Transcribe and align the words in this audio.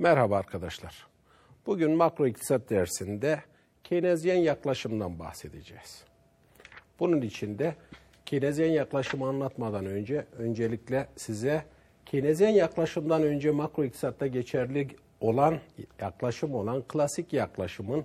Merhaba 0.00 0.36
arkadaşlar. 0.36 1.06
Bugün 1.66 1.90
makro 1.90 2.26
iktisat 2.26 2.70
dersinde 2.70 3.40
Keynesyen 3.84 4.36
yaklaşımdan 4.36 5.18
bahsedeceğiz. 5.18 6.04
Bunun 7.00 7.20
için 7.20 7.58
de 7.58 7.74
Keynesyen 8.26 8.70
yaklaşımı 8.70 9.28
anlatmadan 9.28 9.86
önce 9.86 10.26
öncelikle 10.38 11.06
size 11.16 11.64
Keynesyen 12.06 12.50
yaklaşımdan 12.50 13.22
önce 13.22 13.50
makro 13.50 13.84
iktisatta 13.84 14.26
geçerli 14.26 14.88
olan 15.20 15.58
yaklaşım 16.00 16.54
olan 16.54 16.82
klasik 16.88 17.32
yaklaşımın 17.32 18.04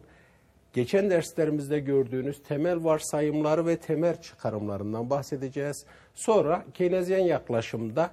geçen 0.73 1.09
derslerimizde 1.09 1.79
gördüğünüz 1.79 2.43
temel 2.43 2.83
varsayımları 2.83 3.65
ve 3.65 3.77
temel 3.77 4.21
çıkarımlarından 4.21 5.09
bahsedeceğiz. 5.09 5.85
Sonra 6.13 6.65
Keynesyen 6.73 7.23
yaklaşımda 7.23 8.11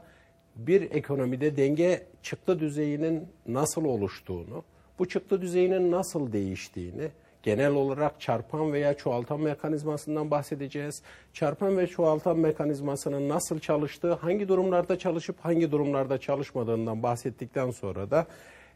bir 0.56 0.90
ekonomide 0.90 1.56
denge 1.56 2.06
çıktı 2.22 2.60
düzeyinin 2.60 3.28
nasıl 3.46 3.84
oluştuğunu, 3.84 4.64
bu 4.98 5.08
çıktı 5.08 5.42
düzeyinin 5.42 5.90
nasıl 5.90 6.32
değiştiğini, 6.32 7.08
genel 7.42 7.70
olarak 7.70 8.20
çarpan 8.20 8.72
veya 8.72 8.94
çoğaltan 8.94 9.40
mekanizmasından 9.40 10.30
bahsedeceğiz. 10.30 11.02
Çarpan 11.32 11.78
ve 11.78 11.86
çoğaltan 11.86 12.38
mekanizmasının 12.38 13.28
nasıl 13.28 13.58
çalıştığı, 13.60 14.12
hangi 14.12 14.48
durumlarda 14.48 14.98
çalışıp 14.98 15.36
hangi 15.40 15.72
durumlarda 15.72 16.18
çalışmadığından 16.18 17.02
bahsettikten 17.02 17.70
sonra 17.70 18.10
da 18.10 18.26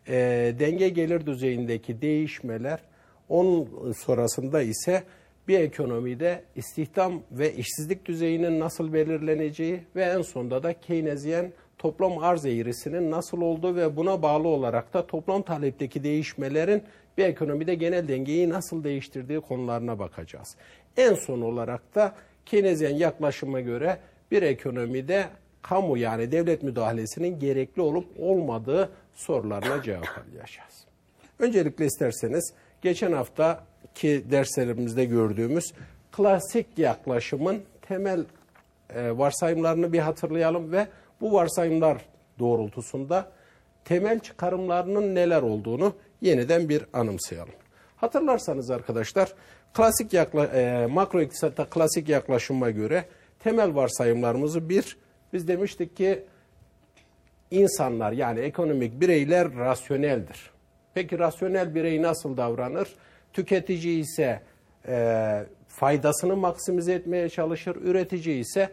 e, 0.08 0.14
denge 0.58 0.88
gelir 0.88 1.26
düzeyindeki 1.26 2.02
değişmeler, 2.02 2.80
onun 3.28 3.92
sonrasında 3.92 4.62
ise 4.62 5.02
bir 5.48 5.60
ekonomide 5.60 6.44
istihdam 6.56 7.22
ve 7.32 7.54
işsizlik 7.54 8.06
düzeyinin 8.06 8.60
nasıl 8.60 8.92
belirleneceği 8.92 9.80
ve 9.96 10.02
en 10.02 10.22
sonunda 10.22 10.62
da 10.62 10.72
Keynesyen 10.80 11.52
toplam 11.84 12.18
arz 12.18 12.46
eğrisinin 12.46 13.10
nasıl 13.10 13.40
olduğu 13.40 13.76
ve 13.76 13.96
buna 13.96 14.22
bağlı 14.22 14.48
olarak 14.48 14.94
da 14.94 15.06
toplam 15.06 15.42
talepteki 15.42 16.04
değişmelerin 16.04 16.82
bir 17.18 17.24
ekonomide 17.24 17.74
genel 17.74 18.08
dengeyi 18.08 18.48
nasıl 18.48 18.84
değiştirdiği 18.84 19.40
konularına 19.40 19.98
bakacağız. 19.98 20.56
En 20.96 21.14
son 21.14 21.40
olarak 21.40 21.94
da 21.94 22.14
Keynesyen 22.46 22.94
yaklaşıma 22.94 23.60
göre 23.60 23.98
bir 24.30 24.42
ekonomide 24.42 25.28
kamu 25.62 25.98
yani 25.98 26.32
devlet 26.32 26.62
müdahalesinin 26.62 27.38
gerekli 27.38 27.82
olup 27.82 28.06
olmadığı 28.18 28.90
sorularına 29.14 29.82
cevap 29.82 30.08
arayacağız. 30.18 30.84
Öncelikle 31.38 31.86
isterseniz 31.86 32.52
geçen 32.82 33.12
haftaki 33.12 34.24
derslerimizde 34.30 35.04
gördüğümüz 35.04 35.72
klasik 36.12 36.66
yaklaşımın 36.78 37.62
temel 37.82 38.24
e, 38.94 39.18
varsayımlarını 39.18 39.92
bir 39.92 39.98
hatırlayalım 39.98 40.72
ve 40.72 40.86
bu 41.24 41.32
varsayımlar 41.32 42.04
doğrultusunda 42.38 43.32
temel 43.84 44.20
çıkarımlarının 44.20 45.14
neler 45.14 45.42
olduğunu 45.42 45.94
yeniden 46.20 46.68
bir 46.68 46.86
anımsayalım. 46.92 47.54
Hatırlarsanız 47.96 48.70
arkadaşlar 48.70 49.34
klasik 49.74 50.12
yakla, 50.12 50.46
e, 50.46 50.86
makro 50.86 51.22
iktisatta 51.22 51.64
klasik 51.64 52.08
yaklaşıma 52.08 52.70
göre 52.70 53.04
temel 53.38 53.74
varsayımlarımızı 53.74 54.68
bir 54.68 54.96
biz 55.32 55.48
demiştik 55.48 55.96
ki 55.96 56.24
insanlar 57.50 58.12
yani 58.12 58.40
ekonomik 58.40 59.00
bireyler 59.00 59.54
rasyoneldir. 59.54 60.50
Peki 60.94 61.18
rasyonel 61.18 61.74
birey 61.74 62.02
nasıl 62.02 62.36
davranır? 62.36 62.88
Tüketici 63.32 64.00
ise 64.00 64.42
e, 64.88 65.46
faydasını 65.68 66.36
maksimize 66.36 66.92
etmeye 66.92 67.28
çalışır, 67.28 67.76
üretici 67.76 68.40
ise 68.40 68.70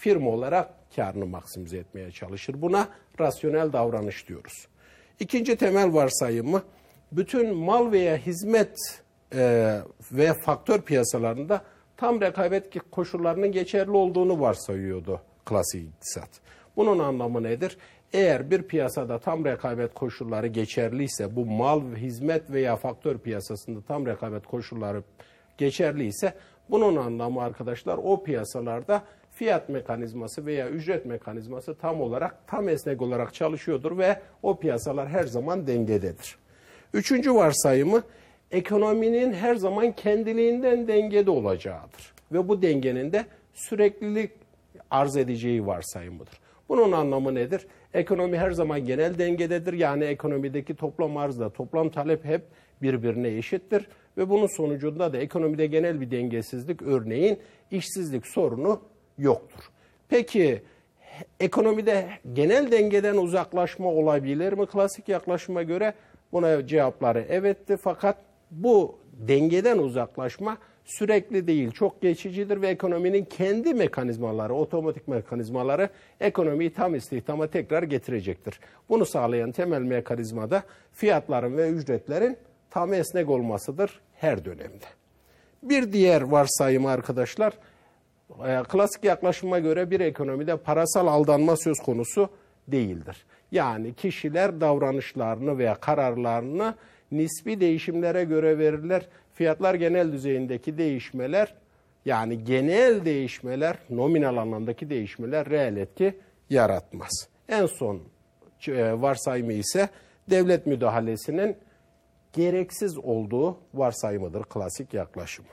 firma 0.00 0.30
olarak 0.30 0.70
karını 0.96 1.26
maksimize 1.26 1.78
etmeye 1.78 2.10
çalışır. 2.10 2.62
Buna 2.62 2.88
rasyonel 3.20 3.72
davranış 3.72 4.28
diyoruz. 4.28 4.68
İkinci 5.20 5.56
temel 5.56 5.94
varsayımı 5.94 6.62
bütün 7.12 7.54
mal 7.54 7.92
veya 7.92 8.16
hizmet 8.16 9.02
e, 9.34 9.76
ve 10.12 10.34
faktör 10.34 10.80
piyasalarında 10.80 11.62
tam 11.96 12.20
rekabet 12.20 12.90
koşullarının 12.90 13.52
geçerli 13.52 13.90
olduğunu 13.90 14.40
varsayıyordu 14.40 15.20
klasik 15.44 15.88
iktisat. 15.88 16.30
Bunun 16.76 16.98
anlamı 16.98 17.42
nedir? 17.42 17.78
Eğer 18.12 18.50
bir 18.50 18.62
piyasada 18.62 19.18
tam 19.18 19.44
rekabet 19.44 19.94
koşulları 19.94 20.46
geçerliyse, 20.46 21.36
bu 21.36 21.46
mal, 21.46 21.96
hizmet 21.96 22.50
veya 22.50 22.76
faktör 22.76 23.18
piyasasında 23.18 23.80
tam 23.82 24.06
rekabet 24.06 24.46
koşulları 24.46 25.02
geçerliyse, 25.58 26.34
bunun 26.70 26.96
anlamı 26.96 27.42
arkadaşlar 27.42 27.98
o 28.02 28.22
piyasalarda 28.22 29.02
fiyat 29.40 29.68
mekanizması 29.68 30.46
veya 30.46 30.68
ücret 30.68 31.06
mekanizması 31.06 31.74
tam 31.74 32.00
olarak, 32.00 32.46
tam 32.46 32.68
esnek 32.68 33.02
olarak 33.02 33.34
çalışıyordur 33.34 33.98
ve 33.98 34.20
o 34.42 34.58
piyasalar 34.58 35.08
her 35.08 35.24
zaman 35.24 35.66
dengededir. 35.66 36.36
Üçüncü 36.94 37.34
varsayımı 37.34 38.02
ekonominin 38.50 39.32
her 39.32 39.54
zaman 39.54 39.92
kendiliğinden 39.92 40.88
dengede 40.88 41.30
olacağıdır. 41.30 42.12
Ve 42.32 42.48
bu 42.48 42.62
dengenin 42.62 43.12
de 43.12 43.24
süreklilik 43.54 44.30
arz 44.90 45.16
edeceği 45.16 45.66
varsayımıdır. 45.66 46.40
Bunun 46.68 46.92
anlamı 46.92 47.34
nedir? 47.34 47.66
Ekonomi 47.94 48.38
her 48.38 48.50
zaman 48.50 48.86
genel 48.86 49.18
dengededir. 49.18 49.72
Yani 49.72 50.04
ekonomideki 50.04 50.74
toplam 50.74 51.16
arzla 51.16 51.50
toplam 51.50 51.88
talep 51.88 52.24
hep 52.24 52.42
birbirine 52.82 53.28
eşittir. 53.28 53.88
Ve 54.16 54.28
bunun 54.28 54.56
sonucunda 54.56 55.12
da 55.12 55.18
ekonomide 55.18 55.66
genel 55.66 56.00
bir 56.00 56.10
dengesizlik 56.10 56.82
örneğin 56.82 57.38
işsizlik 57.70 58.26
sorunu 58.26 58.80
yoktur. 59.20 59.70
Peki 60.08 60.62
ekonomide 61.40 62.08
genel 62.32 62.72
dengeden 62.72 63.16
uzaklaşma 63.16 63.88
olabilir 63.88 64.52
mi? 64.52 64.66
Klasik 64.66 65.08
yaklaşıma 65.08 65.62
göre 65.62 65.94
buna 66.32 66.66
cevapları 66.66 67.20
evetti 67.20 67.76
fakat 67.76 68.16
bu 68.50 68.98
dengeden 69.12 69.78
uzaklaşma 69.78 70.58
sürekli 70.84 71.46
değil, 71.46 71.70
çok 71.70 72.02
geçicidir 72.02 72.62
ve 72.62 72.68
ekonominin 72.68 73.24
kendi 73.24 73.74
mekanizmaları, 73.74 74.54
otomatik 74.54 75.08
mekanizmaları 75.08 75.88
ekonomiyi 76.20 76.72
tam 76.72 76.94
istihdama 76.94 77.46
tekrar 77.46 77.82
getirecektir. 77.82 78.60
Bunu 78.88 79.06
sağlayan 79.06 79.52
temel 79.52 79.82
mekanizma 79.82 80.50
da 80.50 80.62
fiyatların 80.92 81.56
ve 81.56 81.68
ücretlerin 81.68 82.36
tam 82.70 82.92
esnek 82.92 83.30
olmasıdır 83.30 84.00
her 84.14 84.44
dönemde. 84.44 84.86
Bir 85.62 85.92
diğer 85.92 86.22
varsayım 86.22 86.86
arkadaşlar, 86.86 87.52
klasik 88.68 89.04
yaklaşıma 89.04 89.58
göre 89.58 89.90
bir 89.90 90.00
ekonomide 90.00 90.56
parasal 90.56 91.06
aldanma 91.06 91.56
söz 91.56 91.78
konusu 91.78 92.28
değildir. 92.68 93.26
Yani 93.52 93.94
kişiler 93.94 94.60
davranışlarını 94.60 95.58
veya 95.58 95.74
kararlarını 95.74 96.74
nispi 97.12 97.60
değişimlere 97.60 98.24
göre 98.24 98.58
verirler. 98.58 99.08
Fiyatlar 99.34 99.74
genel 99.74 100.12
düzeyindeki 100.12 100.78
değişmeler 100.78 101.54
yani 102.04 102.44
genel 102.44 103.04
değişmeler, 103.04 103.76
nominal 103.90 104.36
anlamdaki 104.36 104.90
değişmeler 104.90 105.50
reel 105.50 105.76
etki 105.76 106.18
yaratmaz. 106.50 107.28
En 107.48 107.66
son 107.66 108.00
e, 108.68 109.00
varsayımı 109.00 109.52
ise 109.52 109.88
devlet 110.30 110.66
müdahalesinin 110.66 111.56
gereksiz 112.32 112.98
olduğu 112.98 113.58
varsayımıdır 113.74 114.42
klasik 114.44 114.94
yaklaşım. 114.94 115.44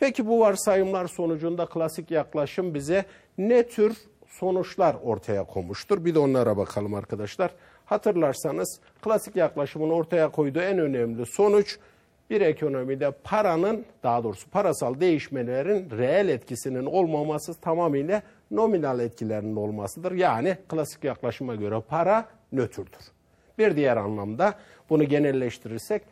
Peki 0.00 0.26
bu 0.26 0.40
varsayımlar 0.40 1.06
sonucunda 1.06 1.66
klasik 1.66 2.10
yaklaşım 2.10 2.74
bize 2.74 3.04
ne 3.38 3.66
tür 3.66 3.96
sonuçlar 4.26 4.96
ortaya 5.02 5.44
koymuştur? 5.44 6.04
Bir 6.04 6.14
de 6.14 6.18
onlara 6.18 6.56
bakalım 6.56 6.94
arkadaşlar. 6.94 7.50
Hatırlarsanız 7.84 8.80
klasik 9.02 9.36
yaklaşımın 9.36 9.90
ortaya 9.90 10.28
koyduğu 10.28 10.60
en 10.60 10.78
önemli 10.78 11.26
sonuç 11.26 11.78
bir 12.30 12.40
ekonomide 12.40 13.10
paranın 13.10 13.84
daha 14.02 14.24
doğrusu 14.24 14.50
parasal 14.50 15.00
değişmelerin 15.00 15.90
reel 15.90 16.28
etkisinin 16.28 16.86
olmaması 16.86 17.60
tamamıyla 17.60 18.22
nominal 18.50 19.00
etkilerinin 19.00 19.56
olmasıdır. 19.56 20.12
Yani 20.12 20.56
klasik 20.68 21.04
yaklaşıma 21.04 21.54
göre 21.54 21.82
para 21.88 22.28
nötrdür. 22.52 23.02
Bir 23.58 23.76
diğer 23.76 23.96
anlamda 23.96 24.54
bunu 24.90 25.04
genelleştirirsek 25.04 26.02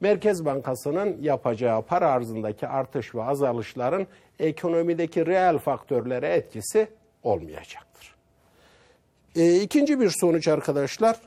Merkez 0.00 0.44
Bankası'nın 0.44 1.22
yapacağı 1.22 1.82
para 1.82 2.10
arzındaki 2.10 2.66
artış 2.66 3.14
ve 3.14 3.22
azalışların 3.22 4.06
ekonomideki 4.38 5.26
reel 5.26 5.58
faktörlere 5.58 6.28
etkisi 6.28 6.88
olmayacaktır. 7.22 8.14
E, 9.36 9.60
ikinci 9.60 10.00
bir 10.00 10.10
sonuç 10.10 10.48
arkadaşlar, 10.48 11.20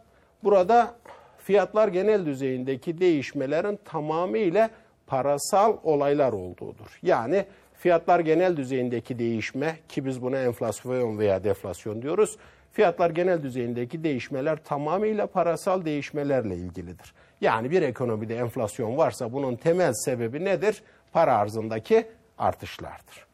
burada 0.43 0.95
fiyatlar 1.37 1.87
genel 1.87 2.25
düzeyindeki 2.25 2.99
değişmelerin 2.99 3.79
tamamıyla 3.85 4.69
parasal 5.07 5.77
olaylar 5.83 6.33
olduğudur. 6.33 6.99
Yani 7.03 7.45
fiyatlar 7.73 8.19
genel 8.19 8.57
düzeyindeki 8.57 9.19
değişme 9.19 9.77
ki 9.89 10.05
biz 10.05 10.21
buna 10.21 10.39
enflasyon 10.39 11.19
veya 11.19 11.43
deflasyon 11.43 12.01
diyoruz. 12.01 12.37
Fiyatlar 12.73 13.09
genel 13.09 13.43
düzeyindeki 13.43 14.03
değişmeler 14.03 14.63
tamamıyla 14.63 15.27
parasal 15.27 15.85
değişmelerle 15.85 16.55
ilgilidir. 16.55 17.13
Yani 17.41 17.71
bir 17.71 17.81
ekonomide 17.81 18.37
enflasyon 18.37 18.97
varsa 18.97 19.33
bunun 19.33 19.55
temel 19.55 19.93
sebebi 19.93 20.45
nedir? 20.45 20.83
Para 21.11 21.37
arzındaki 21.37 22.07
artışlardır. 22.37 23.27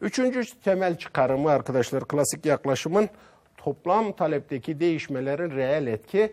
Üçüncü 0.00 0.60
temel 0.60 0.98
çıkarımı 0.98 1.50
arkadaşlar 1.50 2.04
klasik 2.08 2.46
yaklaşımın 2.46 3.08
toplam 3.56 4.12
talepteki 4.12 4.80
değişmelerin 4.80 5.50
reel 5.50 5.86
etki 5.86 6.32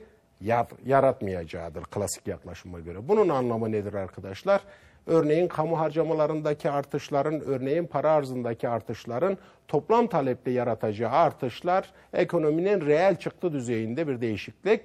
yaratmayacağıdır 0.85 1.83
klasik 1.83 2.27
yaklaşıma 2.27 2.79
göre. 2.79 3.07
Bunun 3.07 3.29
anlamı 3.29 3.71
nedir 3.71 3.94
arkadaşlar? 3.94 4.62
Örneğin 5.07 5.48
kamu 5.48 5.80
harcamalarındaki 5.80 6.71
artışların, 6.71 7.42
örneğin 7.42 7.86
para 7.86 8.12
arzındaki 8.12 8.69
artışların 8.69 9.38
toplam 9.68 10.07
talepte 10.07 10.51
yaratacağı 10.51 11.12
artışlar 11.12 11.92
ekonominin 12.13 12.81
reel 12.86 13.15
çıktı 13.15 13.53
düzeyinde 13.53 14.07
bir 14.07 14.21
değişiklik 14.21 14.81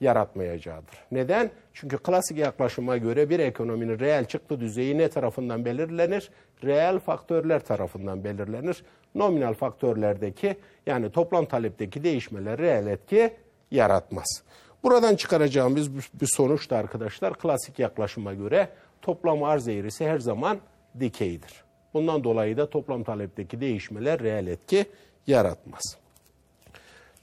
yaratmayacağıdır. 0.00 0.94
Neden? 1.12 1.50
Çünkü 1.74 1.98
klasik 1.98 2.38
yaklaşıma 2.38 2.96
göre 2.96 3.30
bir 3.30 3.38
ekonominin 3.38 3.98
reel 3.98 4.24
çıktı 4.24 4.60
düzeyi 4.60 4.98
ne 4.98 5.08
tarafından 5.08 5.64
belirlenir? 5.64 6.30
Reel 6.64 6.98
faktörler 6.98 7.60
tarafından 7.60 8.24
belirlenir. 8.24 8.82
Nominal 9.14 9.54
faktörlerdeki 9.54 10.56
yani 10.86 11.12
toplam 11.12 11.46
talepteki 11.46 12.04
değişmeler 12.04 12.58
reel 12.58 12.86
etki 12.86 13.32
yaratmaz. 13.70 14.42
Buradan 14.82 15.16
çıkaracağımız 15.16 15.96
bir 15.96 16.28
sonuç 16.36 16.70
da 16.70 16.76
arkadaşlar 16.76 17.34
klasik 17.34 17.78
yaklaşıma 17.78 18.34
göre 18.34 18.68
toplam 19.02 19.42
arz 19.42 19.68
eğrisi 19.68 20.08
her 20.08 20.18
zaman 20.18 20.58
dikeydir. 21.00 21.64
Bundan 21.94 22.24
dolayı 22.24 22.56
da 22.56 22.70
toplam 22.70 23.04
talepteki 23.04 23.60
değişmeler 23.60 24.20
reel 24.20 24.46
etki 24.46 24.86
yaratmaz. 25.26 25.98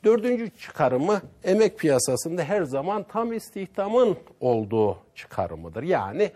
Dördüncü 0.03 0.49
çıkarımı 0.49 1.21
emek 1.43 1.79
piyasasında 1.79 2.43
her 2.43 2.63
zaman 2.63 3.03
tam 3.03 3.33
istihdamın 3.33 4.17
olduğu 4.39 4.97
çıkarımıdır. 5.15 5.83
Yani 5.83 6.31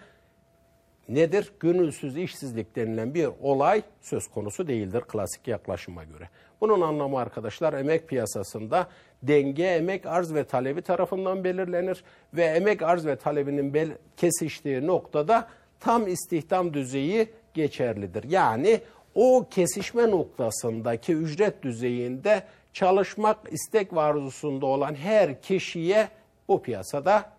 nedir? 1.10 1.52
Gönülsüz 1.60 2.18
işsizlik 2.18 2.76
denilen 2.76 3.14
bir 3.14 3.30
olay 3.42 3.82
söz 4.02 4.28
konusu 4.28 4.68
değildir 4.68 5.02
klasik 5.02 5.48
yaklaşıma 5.48 6.04
göre. 6.04 6.30
Bunun 6.62 6.82
anlamı 6.82 7.20
arkadaşlar 7.20 7.74
emek 7.74 8.08
piyasasında 8.08 8.88
denge 9.24 9.64
emek 9.64 10.06
arz 10.06 10.34
ve 10.34 10.44
talebi 10.44 10.82
tarafından 10.82 11.44
belirlenir 11.44 12.04
ve 12.34 12.44
emek 12.44 12.82
arz 12.82 13.06
ve 13.06 13.16
talebinin 13.16 13.74
kesiştiği 14.18 14.88
noktada 14.88 15.48
tam 15.80 16.08
istihdam 16.08 16.74
düzeyi 16.74 17.30
geçerlidir. 17.54 18.24
Yani 18.24 18.80
o 19.16 19.48
kesişme 19.52 20.12
noktasındaki 20.12 21.14
ücret 21.14 21.64
düzeyinde 21.64 22.44
çalışmak 22.74 23.38
istek 23.52 23.96
ve 23.96 24.66
olan 24.66 24.96
her 24.96 25.42
kişiye 25.42 26.08
bu 26.48 26.62
piyasada 26.62 27.30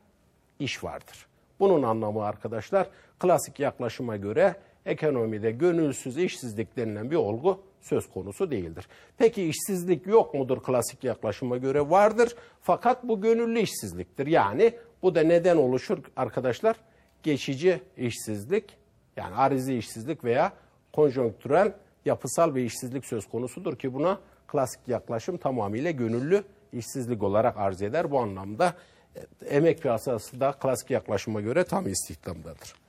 iş 0.59 0.85
vardır. 0.85 1.27
Bunun 1.61 1.83
anlamı 1.83 2.25
arkadaşlar 2.25 2.87
klasik 3.21 3.61
yaklaşıma 3.61 4.17
göre 4.17 4.55
ekonomide 4.87 5.51
gönülsüz 5.51 6.19
işsizlik 6.19 6.77
denilen 6.77 7.11
bir 7.11 7.17
olgu 7.17 7.63
söz 7.81 8.11
konusu 8.11 8.51
değildir. 8.51 8.89
Peki 9.19 9.49
işsizlik 9.49 10.07
yok 10.07 10.35
mudur 10.35 10.63
klasik 10.63 11.05
yaklaşıma 11.05 11.57
göre? 11.57 11.91
Vardır 11.91 12.37
fakat 12.61 13.09
bu 13.09 13.21
gönüllü 13.21 13.61
işsizliktir. 13.61 14.27
Yani 14.27 14.73
bu 15.03 15.15
da 15.15 15.21
neden 15.21 15.57
oluşur 15.57 15.99
arkadaşlar? 16.17 16.77
Geçici 17.23 17.81
işsizlik 17.97 18.77
yani 19.17 19.35
arizi 19.35 19.75
işsizlik 19.75 20.25
veya 20.25 20.53
konjonktürel 20.93 21.73
yapısal 22.05 22.55
bir 22.55 22.65
işsizlik 22.65 23.07
söz 23.07 23.29
konusudur 23.29 23.77
ki 23.77 23.95
buna 23.95 24.19
klasik 24.47 24.81
yaklaşım 24.89 25.37
tamamıyla 25.37 25.91
gönüllü 25.91 26.45
işsizlik 26.73 27.23
olarak 27.23 27.59
arz 27.59 27.83
eder. 27.83 28.11
Bu 28.11 28.21
anlamda 28.21 28.75
e, 29.17 29.47
emek 29.47 29.83
piyasası 29.83 30.41
da 30.41 30.53
klasik 30.53 30.91
yaklaşıma 30.91 31.41
göre 31.41 31.65
tam 31.65 31.89
istihdamdadır. 31.89 32.80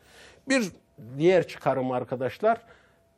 Bir 0.51 0.71
diğer 1.17 1.47
çıkarım 1.47 1.91
arkadaşlar 1.91 2.61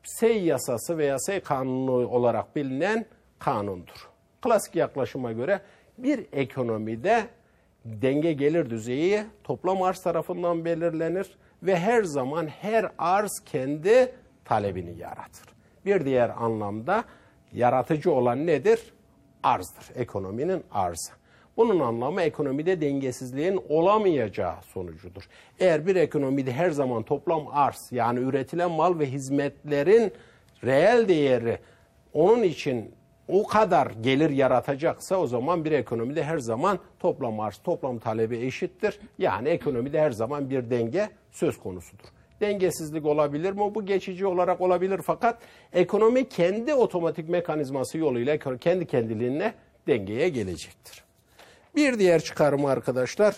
Sey 0.04 0.44
yasası 0.44 0.98
veya 0.98 1.20
Sey 1.20 1.40
kanunu 1.40 2.08
olarak 2.08 2.56
bilinen 2.56 3.06
kanundur. 3.40 4.10
Klasik 4.42 4.76
yaklaşıma 4.76 5.32
göre 5.32 5.62
bir 5.98 6.26
ekonomide 6.34 7.28
denge 7.86 8.34
gelir 8.34 8.70
düzeyi 8.70 9.24
toplam 9.44 9.82
arz 9.84 10.00
tarafından 10.00 10.66
belirlenir 10.66 11.38
ve 11.64 11.80
her 11.80 12.04
zaman 12.04 12.48
her 12.48 12.92
arz 12.98 13.42
kendi 13.46 14.16
talebini 14.46 15.00
yaratır. 15.00 15.46
Bir 15.86 16.06
diğer 16.06 16.30
anlamda 16.30 17.04
yaratıcı 17.54 18.12
olan 18.12 18.48
nedir? 18.48 18.94
Arzdır. 19.44 19.96
Ekonominin 19.96 20.64
arzı. 20.72 21.23
Bunun 21.58 21.80
anlamı 21.80 22.22
ekonomide 22.22 22.82
dengesizliğin 22.82 23.62
olamayacağı 23.70 24.62
sonucudur. 24.62 25.30
Eğer 25.60 25.88
bir 25.88 25.96
ekonomide 25.96 26.52
her 26.52 26.72
zaman 26.72 27.04
toplam 27.04 27.48
arz 27.52 27.90
yani 27.92 28.20
üretilen 28.20 28.72
mal 28.72 29.00
ve 29.00 29.06
hizmetlerin 29.06 30.12
reel 30.64 31.08
değeri 31.08 31.60
onun 32.14 32.44
için 32.44 32.92
o 33.28 33.48
kadar 33.48 33.92
gelir 34.02 34.30
yaratacaksa 34.30 35.18
o 35.18 35.28
zaman 35.28 35.66
bir 35.66 35.72
ekonomide 35.72 36.24
her 36.24 36.38
zaman 36.38 36.80
toplam 37.00 37.40
arz, 37.40 37.58
toplam 37.58 38.00
talebi 38.00 38.38
eşittir. 38.38 39.00
Yani 39.18 39.50
ekonomide 39.50 40.02
her 40.02 40.12
zaman 40.12 40.50
bir 40.50 40.70
denge 40.70 41.10
söz 41.32 41.60
konusudur 41.60 42.08
dengesizlik 42.44 43.06
olabilir 43.06 43.52
mi? 43.52 43.76
Bu 43.76 43.86
geçici 43.86 44.26
olarak 44.28 44.62
olabilir 44.62 45.00
fakat 45.04 45.38
ekonomi 45.74 46.30
kendi 46.30 46.74
otomatik 46.74 47.30
mekanizması 47.30 47.98
yoluyla 47.98 48.58
kendi 48.58 48.86
kendiliğine 48.86 49.54
dengeye 49.88 50.30
gelecektir. 50.30 51.04
Bir 51.76 52.00
diğer 52.00 52.24
çıkarımı 52.24 52.70
arkadaşlar 52.70 53.36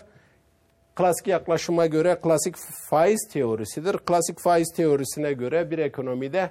klasik 0.96 1.28
yaklaşıma 1.28 1.86
göre 1.86 2.20
klasik 2.24 2.56
faiz 2.90 3.28
teorisidir. 3.32 3.98
Klasik 3.98 4.40
faiz 4.40 4.74
teorisine 4.76 5.34
göre 5.34 5.72
bir 5.72 5.80
ekonomide 5.80 6.50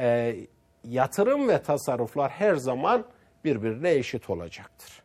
e, 0.00 0.36
yatırım 0.84 1.48
ve 1.48 1.62
tasarruflar 1.62 2.30
her 2.30 2.54
zaman 2.54 3.04
birbirine 3.44 3.90
eşit 3.90 4.30
olacaktır. 4.30 5.02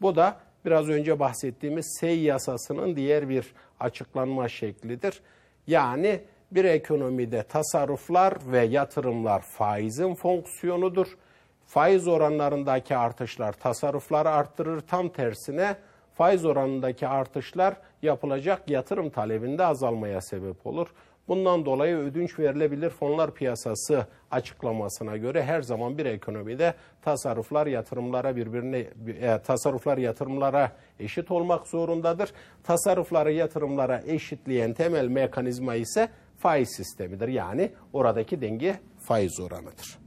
Bu 0.00 0.16
da 0.16 0.36
biraz 0.64 0.88
önce 0.88 1.20
bahsettiğimiz 1.20 1.96
SEY 2.00 2.22
yasasının 2.22 2.96
diğer 2.96 3.28
bir 3.28 3.54
açıklanma 3.80 4.48
şeklidir. 4.48 5.20
Yani 5.66 6.20
bir 6.50 6.64
ekonomide 6.64 7.42
tasarruflar 7.42 8.34
ve 8.52 8.64
yatırımlar 8.64 9.42
faizin 9.42 10.14
fonksiyonudur. 10.14 11.16
Faiz 11.66 12.08
oranlarındaki 12.08 12.96
artışlar 12.96 13.52
tasarrufları 13.52 14.30
arttırır. 14.30 14.80
Tam 14.80 15.08
tersine 15.08 15.76
faiz 16.14 16.44
oranındaki 16.44 17.08
artışlar 17.08 17.76
yapılacak 18.02 18.70
yatırım 18.70 19.10
talebinde 19.10 19.66
azalmaya 19.66 20.20
sebep 20.20 20.66
olur. 20.66 20.88
Bundan 21.28 21.66
dolayı 21.66 21.96
ödünç 21.96 22.38
verilebilir 22.38 22.90
fonlar 22.90 23.34
piyasası 23.34 24.06
açıklamasına 24.30 25.16
göre 25.16 25.42
her 25.42 25.62
zaman 25.62 25.98
bir 25.98 26.06
ekonomide 26.06 26.74
tasarruflar 27.02 27.66
yatırımlara 27.66 28.36
birbirine 28.36 28.78
e, 28.78 29.38
tasarruflar 29.46 29.98
yatırımlara 29.98 30.72
eşit 31.00 31.30
olmak 31.30 31.66
zorundadır. 31.66 32.32
Tasarrufları 32.62 33.32
yatırımlara 33.32 34.02
eşitleyen 34.06 34.72
temel 34.74 35.08
mekanizma 35.08 35.74
ise 35.74 36.08
faiz 36.38 36.68
sistemidir. 36.76 37.28
Yani 37.28 37.72
oradaki 37.92 38.40
denge 38.40 38.78
faiz 38.98 39.40
oranıdır. 39.40 40.03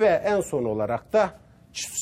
Ve 0.00 0.06
en 0.06 0.40
son 0.40 0.64
olarak 0.64 1.12
da 1.12 1.30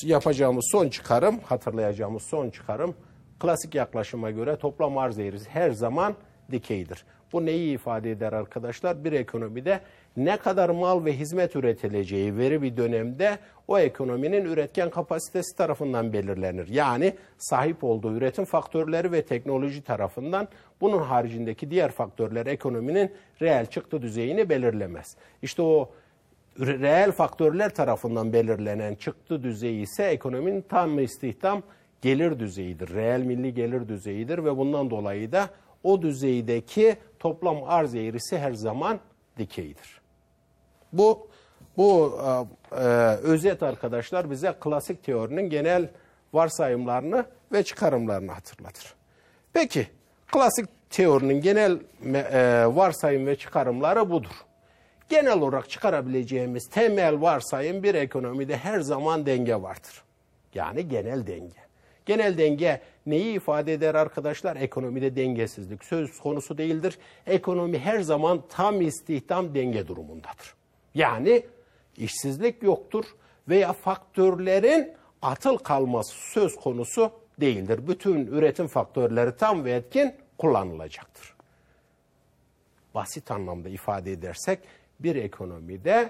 yapacağımız 0.03 0.69
son 0.71 0.89
çıkarım, 0.89 1.39
hatırlayacağımız 1.39 2.23
son 2.23 2.49
çıkarım 2.49 2.95
klasik 3.39 3.75
yaklaşıma 3.75 4.31
göre 4.31 4.55
toplam 4.55 4.97
arz 4.97 5.19
eğrisi 5.19 5.49
her 5.49 5.71
zaman 5.71 6.15
dikeydir. 6.51 7.05
Bu 7.33 7.45
neyi 7.45 7.75
ifade 7.75 8.11
eder 8.11 8.33
arkadaşlar? 8.33 9.03
Bir 9.03 9.11
ekonomide 9.11 9.79
ne 10.17 10.37
kadar 10.37 10.69
mal 10.69 11.05
ve 11.05 11.13
hizmet 11.13 11.55
üretileceği 11.55 12.37
veri 12.37 12.61
bir 12.61 12.77
dönemde 12.77 13.37
o 13.67 13.79
ekonominin 13.79 14.45
üretken 14.45 14.89
kapasitesi 14.89 15.57
tarafından 15.57 16.13
belirlenir. 16.13 16.67
Yani 16.67 17.13
sahip 17.37 17.83
olduğu 17.83 18.15
üretim 18.15 18.45
faktörleri 18.45 19.11
ve 19.11 19.21
teknoloji 19.21 19.81
tarafından 19.81 20.47
bunun 20.81 21.01
haricindeki 21.01 21.71
diğer 21.71 21.91
faktörler 21.91 22.45
ekonominin 22.45 23.11
reel 23.41 23.65
çıktı 23.65 24.01
düzeyini 24.01 24.49
belirlemez. 24.49 25.15
İşte 25.41 25.61
o 25.61 25.89
reel 26.59 27.11
faktörler 27.11 27.75
tarafından 27.75 28.33
belirlenen 28.33 28.95
çıktı 28.95 29.43
düzeyi 29.43 29.81
ise 29.81 30.03
ekonominin 30.03 30.61
tam 30.61 30.99
istihdam 30.99 31.63
gelir 32.01 32.39
düzeyidir. 32.39 32.93
Reel 32.93 33.21
milli 33.21 33.53
gelir 33.53 33.87
düzeyidir 33.87 34.45
ve 34.45 34.57
bundan 34.57 34.89
dolayı 34.89 35.31
da 35.31 35.49
o 35.83 36.01
düzeydeki 36.01 36.97
toplam 37.19 37.63
arz 37.65 37.95
eğrisi 37.95 38.37
her 38.37 38.53
zaman 38.53 38.99
dikeydir. 39.37 40.01
Bu 40.93 41.27
bu 41.77 42.19
e, 42.25 42.75
e, 42.75 42.83
özet 43.15 43.63
arkadaşlar 43.63 44.31
bize 44.31 44.55
klasik 44.59 45.03
teorinin 45.03 45.49
genel 45.49 45.89
varsayımlarını 46.33 47.25
ve 47.51 47.63
çıkarımlarını 47.63 48.31
hatırlatır. 48.31 48.93
Peki 49.53 49.87
klasik 50.31 50.65
teorinin 50.89 51.41
genel 51.41 51.79
e, 52.13 52.65
varsayım 52.75 53.25
ve 53.25 53.35
çıkarımları 53.35 54.09
budur. 54.09 54.31
Genel 55.09 55.41
olarak 55.41 55.69
çıkarabileceğimiz 55.69 56.69
temel 56.69 57.21
varsayım 57.21 57.83
bir 57.83 57.95
ekonomide 57.95 58.57
her 58.57 58.79
zaman 58.79 59.25
denge 59.25 59.61
vardır. 59.61 60.03
Yani 60.53 60.87
genel 60.87 61.27
denge. 61.27 61.69
Genel 62.05 62.37
denge 62.37 62.81
neyi 63.05 63.35
ifade 63.35 63.73
eder 63.73 63.95
arkadaşlar? 63.95 64.55
Ekonomide 64.55 65.15
dengesizlik 65.15 65.85
söz 65.85 66.19
konusu 66.19 66.57
değildir. 66.57 66.97
Ekonomi 67.27 67.79
her 67.79 67.99
zaman 67.99 68.43
tam 68.49 68.81
istihdam 68.81 69.55
denge 69.55 69.87
durumundadır. 69.87 70.53
Yani 70.95 71.45
işsizlik 71.97 72.63
yoktur 72.63 73.05
veya 73.49 73.73
faktörlerin 73.73 74.93
atıl 75.21 75.57
kalması 75.57 76.13
söz 76.33 76.55
konusu 76.55 77.11
değildir. 77.41 77.87
Bütün 77.87 78.27
üretim 78.27 78.67
faktörleri 78.67 79.37
tam 79.37 79.65
ve 79.65 79.71
etkin 79.71 80.15
kullanılacaktır. 80.37 81.35
Basit 82.95 83.31
anlamda 83.31 83.69
ifade 83.69 84.11
edersek 84.11 84.59
bir 84.99 85.15
ekonomide 85.15 86.09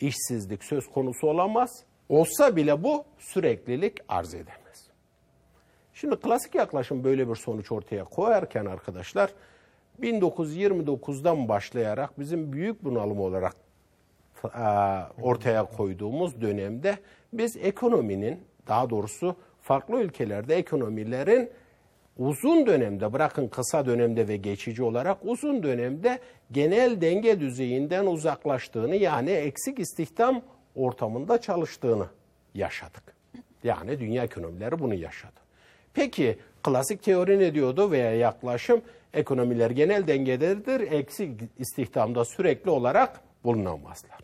işsizlik 0.00 0.64
söz 0.64 0.86
konusu 0.86 1.26
olamaz. 1.26 1.84
Olsa 2.08 2.56
bile 2.56 2.82
bu 2.82 3.04
süreklilik 3.18 3.98
arz 4.08 4.34
edemez. 4.34 4.90
Şimdi 5.94 6.16
klasik 6.16 6.54
yaklaşım 6.54 7.04
böyle 7.04 7.28
bir 7.28 7.34
sonuç 7.34 7.72
ortaya 7.72 8.04
koyarken 8.04 8.66
arkadaşlar 8.66 9.30
1929'dan 10.00 11.48
başlayarak 11.48 12.20
bizim 12.20 12.52
büyük 12.52 12.84
bunalım 12.84 13.20
olarak 13.20 13.56
e, 14.44 14.68
ortaya 15.22 15.64
koyduğumuz 15.64 16.40
dönemde 16.40 16.98
biz 17.32 17.56
ekonominin 17.56 18.40
daha 18.68 18.90
doğrusu 18.90 19.36
farklı 19.62 20.00
ülkelerde 20.00 20.56
ekonomilerin 20.56 21.50
uzun 22.18 22.66
dönemde 22.66 23.12
bırakın 23.12 23.48
kısa 23.48 23.86
dönemde 23.86 24.28
ve 24.28 24.36
geçici 24.36 24.82
olarak 24.82 25.18
uzun 25.22 25.62
dönemde 25.62 26.18
genel 26.52 27.00
denge 27.00 27.40
düzeyinden 27.40 28.06
uzaklaştığını 28.06 28.96
yani 28.96 29.30
eksik 29.30 29.78
istihdam 29.78 30.42
ortamında 30.74 31.40
çalıştığını 31.40 32.06
yaşadık. 32.54 33.02
Yani 33.64 34.00
dünya 34.00 34.24
ekonomileri 34.24 34.78
bunu 34.78 34.94
yaşadı. 34.94 35.40
Peki 35.94 36.38
klasik 36.62 37.02
teori 37.02 37.38
ne 37.38 37.54
diyordu 37.54 37.90
veya 37.90 38.14
yaklaşım 38.14 38.82
ekonomiler 39.14 39.70
genel 39.70 40.06
dengededir, 40.06 40.92
eksik 40.92 41.40
istihdamda 41.58 42.24
sürekli 42.24 42.70
olarak 42.70 43.20
bulunamazlar. 43.44 44.20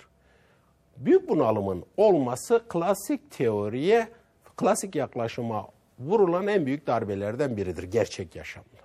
Büyük 0.96 1.28
bunalımın 1.28 1.84
olması 1.96 2.62
klasik 2.68 3.30
teoriye, 3.30 4.08
klasik 4.56 4.96
yaklaşıma 4.96 5.66
vurulan 5.98 6.46
en 6.46 6.66
büyük 6.66 6.86
darbelerden 6.86 7.56
biridir 7.56 7.82
gerçek 7.82 8.36
yaşamda. 8.36 8.82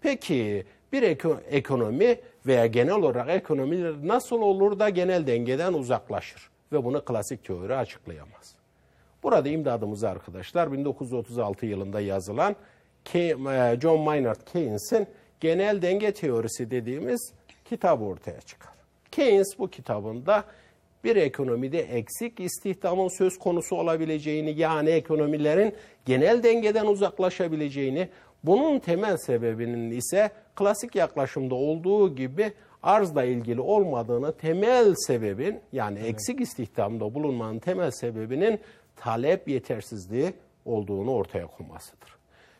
Peki 0.00 0.64
bir 0.92 1.02
ekonomi 1.50 2.20
veya 2.46 2.66
genel 2.66 2.94
olarak 2.94 3.28
ekonomiler 3.28 3.94
nasıl 4.02 4.40
olur 4.40 4.78
da 4.78 4.88
genel 4.88 5.26
dengeden 5.26 5.72
uzaklaşır? 5.72 6.50
Ve 6.72 6.84
bunu 6.84 7.04
klasik 7.04 7.44
teori 7.44 7.76
açıklayamaz. 7.76 8.54
Burada 9.22 9.48
imdadımız 9.48 10.04
arkadaşlar 10.04 10.72
1936 10.72 11.66
yılında 11.66 12.00
yazılan 12.00 12.56
e, 13.14 13.78
John 13.80 14.00
Maynard 14.00 14.40
Keynes'in 14.52 15.06
genel 15.40 15.82
denge 15.82 16.12
teorisi 16.12 16.70
dediğimiz 16.70 17.32
kitabı 17.64 18.04
ortaya 18.04 18.40
çıkar. 18.40 18.72
Keynes 19.10 19.58
bu 19.58 19.70
kitabında 19.70 20.44
bir 21.08 21.16
ekonomide 21.16 21.78
eksik 21.78 22.40
istihdamın 22.40 23.18
söz 23.18 23.38
konusu 23.38 23.76
olabileceğini 23.76 24.50
yani 24.50 24.90
ekonomilerin 24.90 25.74
genel 26.06 26.42
dengeden 26.42 26.86
uzaklaşabileceğini 26.86 28.08
bunun 28.44 28.78
temel 28.78 29.16
sebebinin 29.16 29.90
ise 29.90 30.30
klasik 30.56 30.94
yaklaşımda 30.94 31.54
olduğu 31.54 32.16
gibi 32.16 32.52
arzla 32.82 33.24
ilgili 33.24 33.60
olmadığını 33.60 34.32
temel 34.32 34.94
sebebin 35.06 35.60
yani 35.72 35.98
evet. 35.98 36.10
eksik 36.10 36.40
istihdamda 36.40 37.14
bulunmanın 37.14 37.58
temel 37.58 37.90
sebebinin 37.90 38.60
talep 38.96 39.48
yetersizliği 39.48 40.32
olduğunu 40.64 41.12
ortaya 41.12 41.46
koymasıdır. 41.46 42.16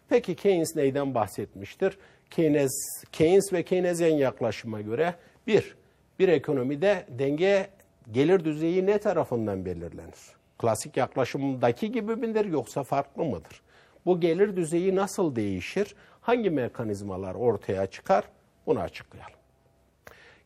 Peki 0.09 0.37
Keynes 0.37 0.76
neyden 0.76 1.14
bahsetmiştir? 1.14 1.99
Keynes, 2.31 2.73
Keynes 3.12 3.52
ve 3.52 3.62
Keynesyen 3.62 4.17
yaklaşıma 4.17 4.81
göre 4.81 5.14
bir, 5.47 5.76
bir 6.19 6.28
ekonomide 6.28 7.05
denge 7.09 7.69
gelir 8.12 8.45
düzeyi 8.45 8.87
ne 8.87 8.99
tarafından 8.99 9.65
belirlenir? 9.65 10.38
Klasik 10.59 10.97
yaklaşımdaki 10.97 11.93
gibi 11.93 12.17
midir 12.17 12.45
yoksa 12.45 12.83
farklı 12.83 13.25
mıdır? 13.25 13.62
Bu 14.07 14.21
gelir 14.21 14.57
düzeyi 14.57 14.97
nasıl 14.97 15.37
değişir? 15.37 15.95
Hangi 16.21 16.50
mekanizmalar 16.50 17.35
ortaya 17.35 17.87
çıkar? 17.87 18.25
Bunu 18.67 18.81
açıklayalım. 18.81 19.38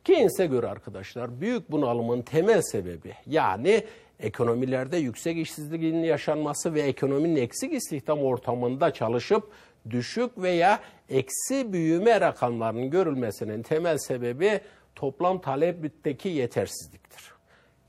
Keynes'e 0.05 0.47
göre 0.47 0.69
arkadaşlar 0.69 1.41
büyük 1.41 1.71
bunalımın 1.71 2.23
temel 2.23 2.63
sebebi 2.63 3.13
yani 3.27 3.85
ekonomilerde 4.21 4.97
yüksek 4.97 5.37
işsizliğin 5.37 6.03
yaşanması 6.03 6.75
ve 6.75 6.83
ekonominin 6.83 7.37
eksik 7.37 7.73
istihdam 7.73 8.19
ortamında 8.19 8.93
çalışıp 8.93 9.51
düşük 9.91 10.39
veya 10.39 10.81
eksi 11.09 11.73
büyüme 11.73 12.21
rakamlarının 12.21 12.91
görülmesinin 12.91 13.63
temel 13.63 13.99
sebebi 13.99 14.61
toplam 14.95 15.41
talepteki 15.41 16.29
yetersizliktir. 16.29 17.32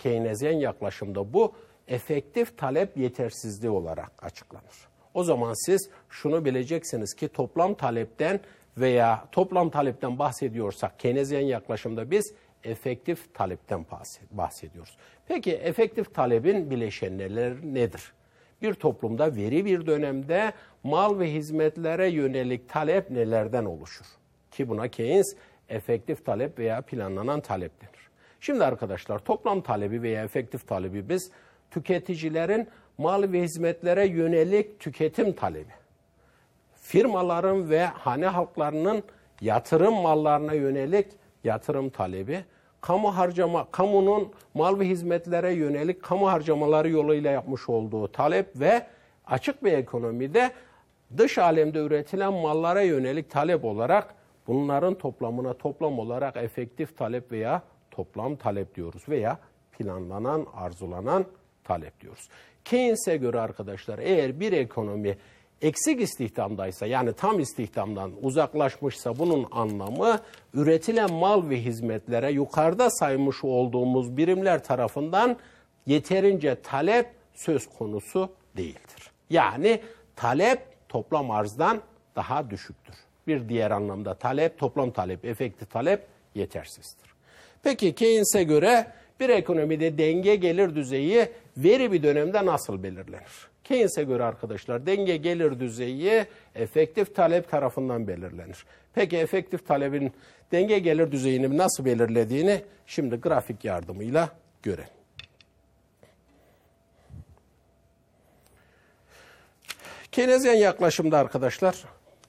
Keynesyen 0.03 0.57
yaklaşımda 0.57 1.33
bu 1.33 1.53
efektif 1.87 2.57
talep 2.57 2.97
yetersizliği 2.97 3.71
olarak 3.71 4.11
açıklanır. 4.23 4.87
O 5.13 5.23
zaman 5.23 5.65
siz 5.65 5.89
şunu 6.09 6.45
bileceksiniz 6.45 7.13
ki 7.13 7.27
toplam 7.27 7.73
talepten 7.73 8.39
veya 8.77 9.25
toplam 9.31 9.69
talepten 9.69 10.19
bahsediyorsak 10.19 10.99
Keynesyen 10.99 11.41
yaklaşımda 11.41 12.11
biz 12.11 12.33
efektif 12.63 13.33
talepten 13.33 13.85
bahsediyoruz. 14.31 14.97
Peki 15.27 15.51
efektif 15.51 16.13
talebin 16.13 16.71
bileşenleri 16.71 17.73
nedir? 17.73 18.13
Bir 18.61 18.73
toplumda 18.73 19.35
veri 19.35 19.65
bir 19.65 19.85
dönemde 19.85 20.53
mal 20.83 21.19
ve 21.19 21.33
hizmetlere 21.33 22.09
yönelik 22.09 22.69
talep 22.69 23.09
nelerden 23.09 23.65
oluşur? 23.65 24.05
Ki 24.51 24.69
buna 24.69 24.87
Keynes 24.87 25.35
efektif 25.69 26.25
talep 26.25 26.59
veya 26.59 26.81
planlanan 26.81 27.41
talep 27.41 27.81
denir. 27.81 28.09
Şimdi 28.45 28.63
arkadaşlar 28.63 29.19
toplam 29.19 29.61
talebi 29.61 30.01
veya 30.01 30.23
efektif 30.23 30.67
talebi 30.67 31.09
biz 31.09 31.31
tüketicilerin 31.71 32.67
mal 32.97 33.31
ve 33.31 33.41
hizmetlere 33.41 34.05
yönelik 34.05 34.79
tüketim 34.79 35.33
talebi. 35.33 35.71
Firmaların 36.73 37.69
ve 37.69 37.85
hane 37.85 38.27
halklarının 38.27 39.03
yatırım 39.41 39.93
mallarına 39.93 40.53
yönelik 40.53 41.07
yatırım 41.43 41.89
talebi, 41.89 42.45
kamu 42.81 43.17
harcama, 43.17 43.67
kamunun 43.71 44.33
mal 44.53 44.79
ve 44.79 44.87
hizmetlere 44.87 45.53
yönelik 45.53 46.03
kamu 46.03 46.31
harcamaları 46.31 46.89
yoluyla 46.89 47.31
yapmış 47.31 47.69
olduğu 47.69 48.07
talep 48.07 48.59
ve 48.59 48.87
açık 49.25 49.63
bir 49.63 49.71
ekonomide 49.71 50.51
dış 51.17 51.37
alemde 51.37 51.79
üretilen 51.79 52.33
mallara 52.33 52.81
yönelik 52.81 53.29
talep 53.29 53.65
olarak 53.65 54.15
bunların 54.47 54.93
toplamına 54.93 55.53
toplam 55.53 55.99
olarak 55.99 56.37
efektif 56.37 56.97
talep 56.97 57.31
veya 57.31 57.61
toplam 57.95 58.35
talep 58.35 58.75
diyoruz 58.75 59.09
veya 59.09 59.39
planlanan, 59.77 60.47
arzulanan 60.53 61.25
talep 61.63 62.01
diyoruz. 62.01 62.29
Keynes'e 62.65 63.17
göre 63.17 63.39
arkadaşlar 63.39 63.99
eğer 63.99 64.39
bir 64.39 64.53
ekonomi 64.53 65.17
eksik 65.61 66.01
istihdamdaysa 66.01 66.85
yani 66.85 67.13
tam 67.13 67.39
istihdamdan 67.39 68.11
uzaklaşmışsa 68.21 69.19
bunun 69.19 69.47
anlamı 69.51 70.19
üretilen 70.53 71.13
mal 71.13 71.49
ve 71.49 71.61
hizmetlere 71.61 72.31
yukarıda 72.31 72.89
saymış 72.89 73.43
olduğumuz 73.43 74.17
birimler 74.17 74.63
tarafından 74.63 75.37
yeterince 75.85 76.61
talep 76.61 77.07
söz 77.33 77.69
konusu 77.69 78.29
değildir. 78.57 79.11
Yani 79.29 79.81
talep 80.15 80.59
toplam 80.89 81.31
arzdan 81.31 81.81
daha 82.15 82.49
düşüktür. 82.49 82.95
Bir 83.27 83.49
diğer 83.49 83.71
anlamda 83.71 84.13
talep, 84.13 84.59
toplam 84.59 84.91
talep, 84.91 85.25
efektif 85.25 85.71
talep 85.71 86.07
yetersizdir. 86.35 87.12
Peki 87.63 87.95
Keynes'e 87.95 88.43
göre 88.43 88.87
bir 89.19 89.29
ekonomide 89.29 89.97
denge 89.97 90.35
gelir 90.35 90.75
düzeyi 90.75 91.27
veri 91.57 91.91
bir 91.91 92.03
dönemde 92.03 92.45
nasıl 92.45 92.83
belirlenir? 92.83 93.47
Keynes'e 93.63 94.03
göre 94.03 94.23
arkadaşlar 94.23 94.85
denge 94.85 95.17
gelir 95.17 95.59
düzeyi 95.59 96.25
efektif 96.55 97.15
talep 97.15 97.49
tarafından 97.49 98.07
belirlenir. 98.07 98.65
Peki 98.93 99.17
efektif 99.17 99.67
talebin 99.67 100.11
denge 100.51 100.79
gelir 100.79 101.11
düzeyini 101.11 101.57
nasıl 101.57 101.85
belirlediğini 101.85 102.61
şimdi 102.87 103.15
grafik 103.15 103.65
yardımıyla 103.65 104.29
görelim. 104.63 104.89
Keynesian 110.11 110.53
yaklaşımda 110.53 111.17
arkadaşlar 111.17 111.83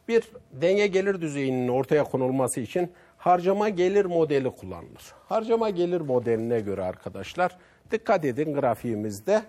bir 0.08 0.22
denge 0.52 0.86
gelir 0.86 1.20
düzeyinin 1.20 1.68
ortaya 1.68 2.04
konulması 2.04 2.60
için 2.60 2.92
harcama 3.24 3.68
gelir 3.68 4.04
modeli 4.04 4.50
kullanılır. 4.50 5.12
Harcama 5.28 5.70
gelir 5.70 6.00
modeline 6.00 6.60
göre 6.60 6.82
arkadaşlar 6.82 7.56
dikkat 7.90 8.24
edin 8.24 8.54
grafiğimizde 8.54 9.42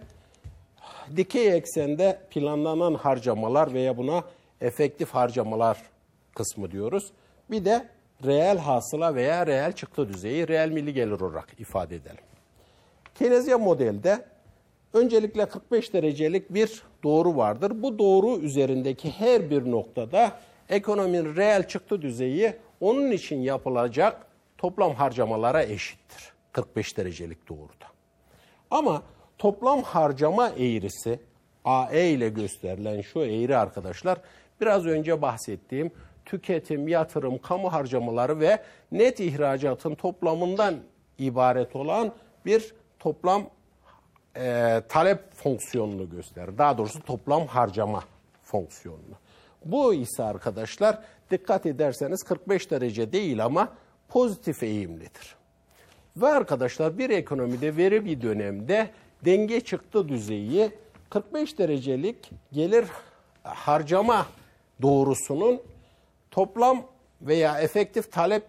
dikey 1.15 1.58
eksende 1.58 2.20
planlanan 2.29 2.94
harcamalar 2.94 3.74
veya 3.74 3.98
buna 3.98 4.24
efektif 4.62 5.10
harcamalar 5.10 5.77
kısmı 6.36 6.72
diyoruz. 6.72 7.12
Bir 7.51 7.65
de 7.65 7.88
reel 8.25 8.58
hasıla 8.58 9.15
veya 9.15 9.48
reel 9.48 9.72
çıktı 9.72 10.10
düzeyi 10.10 10.48
reel 10.48 10.70
milli 10.70 10.94
gelir 10.94 11.20
olarak 11.20 11.48
ifade 11.60 11.96
edelim. 11.96 12.24
Keynesian 13.15 13.62
modelde 13.62 14.25
öncelikle 14.94 15.46
45 15.46 15.94
derecelik 15.94 16.53
bir 16.53 16.84
doğru 17.03 17.38
vardır. 17.38 17.84
Bu 17.84 18.00
doğru 18.00 18.39
üzerindeki 18.39 19.12
her 19.12 19.50
bir 19.50 19.72
noktada 19.72 20.32
ekonominin 20.70 21.36
reel 21.36 21.67
çıktı 21.67 22.01
düzeyi 22.01 22.53
onun 22.79 23.12
için 23.12 23.41
yapılacak 23.41 24.27
toplam 24.58 24.96
harcamalara 24.96 25.63
eşittir. 25.63 26.34
45 26.51 26.98
derecelik 26.98 27.50
doğruda. 27.50 27.86
Ama 28.72 29.03
toplam 29.38 29.84
harcama 29.84 30.50
eğrisi 30.50 31.20
AE 31.65 32.10
ile 32.10 32.29
gösterilen 32.29 33.01
şu 33.01 33.20
eğri 33.20 33.58
arkadaşlar 33.58 34.17
biraz 34.62 34.86
önce 34.86 35.22
bahsettiğim 35.22 35.91
tüketim, 36.25 36.88
yatırım, 36.88 37.38
kamu 37.38 37.74
harcamaları 37.74 38.39
ve 38.39 38.63
net 38.91 39.20
ihracatın 39.20 39.96
toplamından 39.96 40.75
ibaret 41.17 41.75
olan 41.75 42.13
bir 42.46 42.74
toplam 43.00 43.50
e, 44.38 44.82
talep 44.89 45.34
fonksiyonunu 45.34 46.10
gösterir. 46.10 46.58
Daha 46.58 46.77
doğrusu 46.77 47.03
toplam 47.03 47.48
harcama 47.48 48.03
fonksiyonunu. 48.44 49.15
Bu 49.65 49.94
ise 49.94 50.24
arkadaşlar 50.24 51.00
dikkat 51.32 51.65
ederseniz 51.65 52.24
45 52.24 52.72
derece 52.72 53.12
değil 53.12 53.46
ama 53.46 53.74
pozitif 54.10 54.63
eğimlidir. 54.63 55.36
Ve 56.17 56.27
arkadaşlar 56.27 56.98
bir 56.98 57.10
ekonomide 57.10 57.77
veri 57.77 58.05
bir 58.05 58.22
dönemde 58.22 58.89
denge 59.25 59.62
çıktı 59.62 60.10
düzeyi 60.10 60.72
45 61.10 61.58
derecelik 61.60 62.32
gelir 62.51 62.86
harcama 63.44 64.25
doğrusunun 64.82 65.62
toplam 66.32 66.86
veya 67.22 67.60
efektif 67.60 68.12
talep 68.12 68.44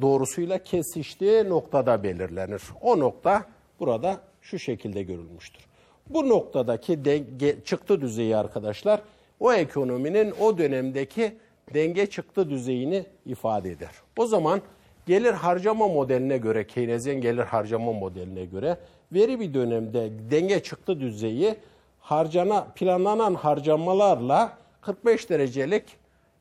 doğrusuyla 0.00 0.58
kesiştiği 0.58 1.48
noktada 1.48 2.02
belirlenir. 2.02 2.62
O 2.80 2.98
nokta 2.98 3.44
burada 3.80 4.20
şu 4.42 4.58
şekilde 4.58 5.02
görülmüştür. 5.02 5.64
Bu 6.08 6.28
noktadaki 6.28 7.04
denge, 7.04 7.64
çıktı 7.64 8.00
düzeyi 8.00 8.36
arkadaşlar 8.36 9.00
o 9.40 9.52
ekonominin 9.52 10.34
o 10.40 10.58
dönemdeki 10.58 11.36
denge 11.74 12.06
çıktı 12.06 12.50
düzeyini 12.50 13.04
ifade 13.26 13.70
eder. 13.70 13.90
O 14.16 14.26
zaman 14.26 14.62
gelir 15.06 15.32
harcama 15.32 15.88
modeline 15.88 16.38
göre, 16.38 16.66
Keynesyen 16.66 17.20
gelir 17.20 17.42
harcama 17.42 17.92
modeline 17.92 18.44
göre 18.44 18.78
veri 19.12 19.40
bir 19.40 19.54
dönemde 19.54 20.10
denge 20.30 20.62
çıktı 20.62 21.00
düzeyi 21.00 21.54
harcana 22.00 22.64
planlanan 22.64 23.34
harcamalarla 23.34 24.58
45 24.80 25.30
derecelik 25.30 25.84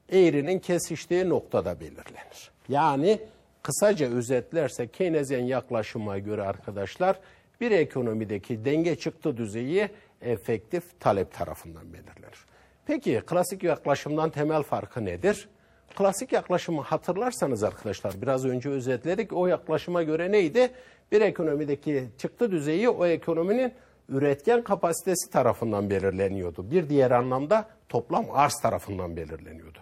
eğrinin 0.10 0.60
kesiştiği 0.60 1.30
noktada 1.30 1.80
belirlenir. 1.80 2.52
Yani 2.70 3.20
kısaca 3.64 4.10
özetlerse 4.10 4.88
Keynesyen 4.88 5.44
yaklaşıma 5.44 6.18
göre 6.18 6.44
arkadaşlar 6.44 7.20
bir 7.62 7.72
ekonomideki 7.72 8.66
denge 8.66 8.96
çıktı 8.96 9.38
düzeyi 9.38 9.90
efektif 10.22 11.00
talep 11.00 11.34
tarafından 11.34 11.94
belirlenir. 11.94 12.47
Peki 12.88 13.22
klasik 13.26 13.64
yaklaşımdan 13.64 14.30
temel 14.30 14.64
farkı 14.64 15.06
nedir? 15.06 15.50
Klasik 15.96 16.34
yaklaşımı 16.34 16.82
hatırlarsanız 16.82 17.64
arkadaşlar 17.64 18.22
biraz 18.22 18.46
önce 18.46 18.70
özetledik. 18.70 19.34
O 19.34 19.48
yaklaşıma 19.48 20.04
göre 20.04 20.32
neydi? 20.32 20.72
Bir 21.12 21.22
ekonomideki 21.22 22.06
çıktı 22.18 22.52
düzeyi 22.52 22.90
o 22.90 23.06
ekonominin 23.06 23.74
üretken 24.10 24.64
kapasitesi 24.64 25.32
tarafından 25.32 25.90
belirleniyordu. 25.90 26.72
Bir 26.72 26.90
diğer 26.90 27.12
anlamda 27.12 27.70
toplam 27.90 28.26
arz 28.32 28.54
tarafından 28.62 29.16
belirleniyordu. 29.16 29.80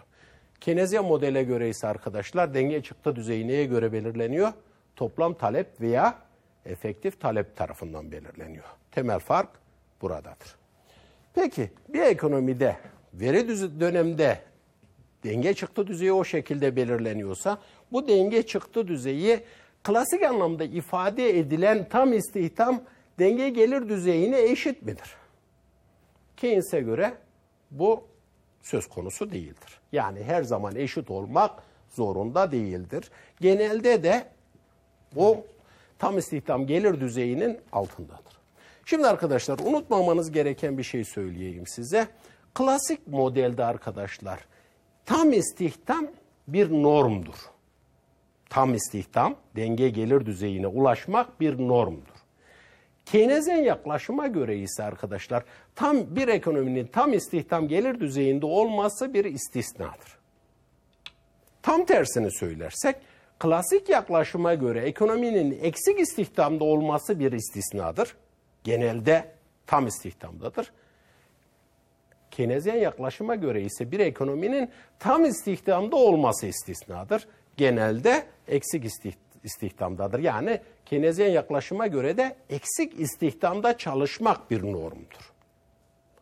Kinezya 0.60 1.02
modele 1.02 1.42
göre 1.42 1.68
ise 1.68 1.86
arkadaşlar 1.86 2.54
denge 2.54 2.82
çıktı 2.82 3.16
düzeyi 3.16 3.48
neye 3.48 3.64
göre 3.64 3.92
belirleniyor? 3.92 4.52
Toplam 4.96 5.34
talep 5.34 5.80
veya 5.80 6.18
efektif 6.64 7.20
talep 7.20 7.56
tarafından 7.56 8.12
belirleniyor. 8.12 8.64
Temel 8.90 9.18
fark 9.18 9.48
buradadır. 10.02 10.56
Peki 11.36 11.70
bir 11.88 12.00
ekonomide 12.00 12.76
veri 13.20 13.48
dönemde 13.80 14.40
denge 15.24 15.54
çıktı 15.54 15.86
düzeyi 15.86 16.12
o 16.12 16.24
şekilde 16.24 16.76
belirleniyorsa 16.76 17.58
bu 17.92 18.08
denge 18.08 18.42
çıktı 18.42 18.88
düzeyi 18.88 19.40
klasik 19.82 20.22
anlamda 20.22 20.64
ifade 20.64 21.38
edilen 21.38 21.88
tam 21.88 22.12
istihdam 22.12 22.82
denge 23.18 23.48
gelir 23.48 23.88
düzeyine 23.88 24.42
eşit 24.42 24.82
midir? 24.82 25.14
Keynes'e 26.36 26.80
göre 26.80 27.14
bu 27.70 28.04
söz 28.62 28.86
konusu 28.86 29.30
değildir. 29.30 29.80
Yani 29.92 30.22
her 30.22 30.42
zaman 30.42 30.76
eşit 30.76 31.10
olmak 31.10 31.62
zorunda 31.90 32.52
değildir. 32.52 33.10
Genelde 33.40 34.02
de 34.02 34.26
bu 35.14 35.46
tam 35.98 36.18
istihdam 36.18 36.66
gelir 36.66 37.00
düzeyinin 37.00 37.58
altındadır. 37.72 38.36
Şimdi 38.84 39.06
arkadaşlar 39.06 39.58
unutmamanız 39.58 40.32
gereken 40.32 40.78
bir 40.78 40.82
şey 40.82 41.04
söyleyeyim 41.04 41.66
size. 41.66 42.08
Klasik 42.56 43.06
modelde 43.06 43.64
arkadaşlar 43.64 44.40
tam 45.06 45.32
istihdam 45.32 46.06
bir 46.48 46.70
normdur. 46.70 47.34
Tam 48.48 48.74
istihdam 48.74 49.36
denge 49.56 49.88
gelir 49.88 50.26
düzeyine 50.26 50.66
ulaşmak 50.66 51.40
bir 51.40 51.58
normdur. 51.58 52.16
Keynesyen 53.06 53.62
yaklaşıma 53.62 54.26
göre 54.26 54.58
ise 54.58 54.82
arkadaşlar 54.82 55.44
tam 55.74 56.16
bir 56.16 56.28
ekonominin 56.28 56.86
tam 56.86 57.12
istihdam 57.12 57.68
gelir 57.68 58.00
düzeyinde 58.00 58.46
olması 58.46 59.14
bir 59.14 59.24
istisnadır. 59.24 60.18
Tam 61.62 61.84
tersini 61.84 62.32
söylersek 62.32 62.96
klasik 63.38 63.88
yaklaşıma 63.88 64.54
göre 64.54 64.80
ekonominin 64.80 65.58
eksik 65.62 66.00
istihdamda 66.00 66.64
olması 66.64 67.20
bir 67.20 67.32
istisnadır. 67.32 68.16
Genelde 68.64 69.32
tam 69.66 69.86
istihdamdadır. 69.86 70.72
Keynezyen 72.36 72.76
yaklaşıma 72.76 73.34
göre 73.34 73.62
ise 73.62 73.90
bir 73.92 74.00
ekonominin 74.00 74.70
tam 74.98 75.24
istihdamda 75.24 75.96
olması 75.96 76.46
istisnadır. 76.46 77.28
Genelde 77.56 78.26
eksik 78.48 78.84
istihdamdadır. 79.44 80.18
Yani 80.18 80.60
Keynezyen 80.86 81.30
yaklaşıma 81.30 81.86
göre 81.86 82.16
de 82.16 82.36
eksik 82.50 83.00
istihdamda 83.00 83.78
çalışmak 83.78 84.50
bir 84.50 84.62
normdur. 84.62 85.32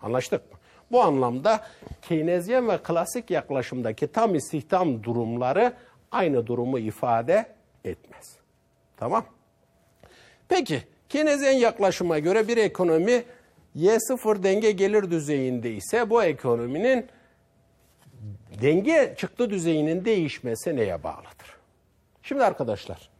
Anlaştık 0.03 0.53
mı? 0.53 0.59
Bu 0.93 1.03
anlamda 1.03 1.67
Keynezyen 2.03 2.69
ve 2.69 2.79
klasik 2.79 3.31
yaklaşımdaki 3.31 4.07
tam 4.07 4.35
istihdam 4.35 5.05
durumları 5.05 5.73
aynı 6.11 6.47
durumu 6.47 6.79
ifade 6.79 7.47
etmez. 7.85 8.37
Tamam? 8.97 9.25
Peki 10.49 10.83
Keynezyen 11.09 11.53
yaklaşıma 11.53 12.19
göre 12.19 12.49
bir 12.49 12.57
ekonomi 12.57 13.25
Y0 13.77 14.43
denge 14.43 14.71
gelir 14.71 15.11
düzeyinde 15.11 15.73
ise 15.73 16.11
bu 16.11 16.23
ekonominin 16.25 17.07
denge 18.63 19.15
çıktı 19.19 19.51
düzeyinin 19.51 20.05
değişmesi 20.05 20.77
neye 20.77 21.03
bağlıdır? 21.03 21.57
Şimdi 22.23 22.45
arkadaşlar 22.45 23.11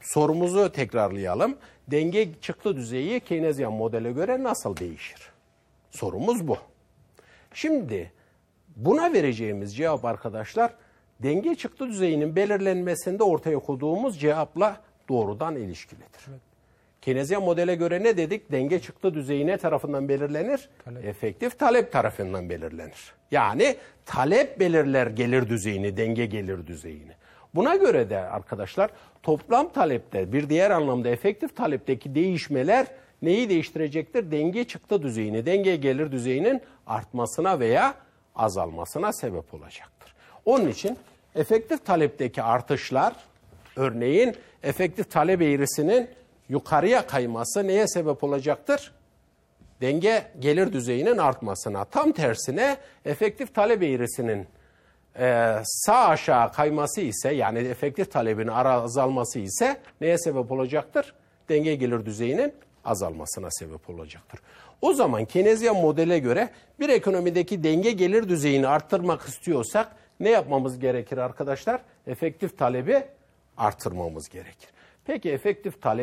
sorumuzu 0.00 0.72
tekrarlayalım. 0.72 1.56
Denge 1.88 2.28
çıktı 2.40 2.76
düzeyi 2.76 3.20
Keynesyen 3.20 3.72
modele 3.72 4.12
göre 4.12 4.42
nasıl 4.42 4.76
değişir? 4.76 5.32
Sorumuz 5.90 6.48
bu. 6.48 6.56
Şimdi 7.54 8.12
buna 8.76 9.12
vereceğimiz 9.12 9.76
cevap 9.76 10.04
arkadaşlar 10.04 10.74
denge 11.22 11.54
çıktı 11.54 11.88
düzeyinin 11.88 12.36
belirlenmesinde 12.36 13.22
ortaya 13.22 13.58
koyduğumuz 13.58 14.20
cevapla 14.20 14.80
doğrudan 15.08 15.56
ilişkilidir. 15.56 16.26
Evet. 16.28 16.51
Keynesian 17.02 17.42
modele 17.42 17.74
göre 17.74 18.02
ne 18.02 18.16
dedik? 18.16 18.52
Denge 18.52 18.80
çıktı 18.80 19.14
düzeyi 19.14 19.46
ne 19.46 19.56
tarafından 19.56 20.08
belirlenir? 20.08 20.68
Talep. 20.84 21.04
Efektif 21.04 21.58
talep 21.58 21.92
tarafından 21.92 22.50
belirlenir. 22.50 23.12
Yani 23.30 23.76
talep 24.06 24.60
belirler 24.60 25.06
gelir 25.06 25.48
düzeyini, 25.48 25.96
denge 25.96 26.26
gelir 26.26 26.66
düzeyini. 26.66 27.12
Buna 27.54 27.76
göre 27.76 28.10
de 28.10 28.18
arkadaşlar 28.18 28.90
toplam 29.22 29.72
talepte 29.72 30.32
bir 30.32 30.48
diğer 30.48 30.70
anlamda 30.70 31.08
efektif 31.08 31.56
talepteki 31.56 32.14
değişmeler 32.14 32.86
neyi 33.22 33.48
değiştirecektir? 33.48 34.30
Denge 34.30 34.64
çıktı 34.64 35.02
düzeyini, 35.02 35.46
denge 35.46 35.76
gelir 35.76 36.12
düzeyinin 36.12 36.60
artmasına 36.86 37.60
veya 37.60 37.94
azalmasına 38.34 39.12
sebep 39.12 39.54
olacaktır. 39.54 40.14
Onun 40.44 40.68
için 40.68 40.98
efektif 41.34 41.86
talepteki 41.86 42.42
artışlar 42.42 43.16
örneğin 43.76 44.36
efektif 44.62 45.10
talep 45.10 45.42
eğrisinin 45.42 46.08
yukarıya 46.52 47.06
kayması 47.06 47.66
neye 47.66 47.88
sebep 47.88 48.24
olacaktır? 48.24 48.92
Denge 49.80 50.24
gelir 50.38 50.72
düzeyinin 50.72 51.18
artmasına. 51.18 51.84
Tam 51.84 52.12
tersine 52.12 52.76
efektif 53.04 53.54
talep 53.54 53.82
eğrisinin 53.82 54.46
e, 55.18 55.56
sağ 55.64 56.08
aşağı 56.08 56.52
kayması 56.52 57.00
ise 57.00 57.34
yani 57.34 57.58
efektif 57.58 58.12
talebin 58.12 58.46
azalması 58.48 59.38
ise 59.38 59.80
neye 60.00 60.18
sebep 60.18 60.52
olacaktır? 60.52 61.14
Denge 61.48 61.74
gelir 61.74 62.06
düzeyinin 62.06 62.52
azalmasına 62.84 63.50
sebep 63.50 63.90
olacaktır. 63.90 64.40
O 64.82 64.92
zaman 64.92 65.24
Keynesian 65.24 65.76
modele 65.76 66.18
göre 66.18 66.48
bir 66.80 66.88
ekonomideki 66.88 67.64
denge 67.64 67.90
gelir 67.90 68.28
düzeyini 68.28 68.68
arttırmak 68.68 69.22
istiyorsak 69.28 69.96
ne 70.20 70.30
yapmamız 70.30 70.78
gerekir 70.78 71.18
arkadaşlar? 71.18 71.80
Efektif 72.06 72.58
talebi 72.58 73.02
artırmamız 73.56 74.28
gerekir. 74.28 74.68
Peki 75.04 75.30
efektif 75.30 75.82
talep 75.82 75.82